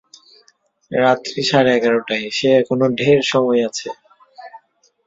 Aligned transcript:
রাত্তির 0.91 1.45
সাড়ে 1.49 1.71
এগারোটায়, 1.77 2.25
সে 2.37 2.47
এখনো 2.59 2.85
ঢের 2.99 3.19
সময় 3.31 3.61
আছে। 3.67 3.87